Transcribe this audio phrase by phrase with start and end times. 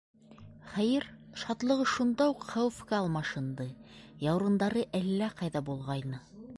[0.69, 1.05] Хәйер,
[1.41, 3.71] шатлығы шунда уҡ хәүефкә алмашынды:
[4.27, 6.29] яурындары әллә ҡайҙа булғайны.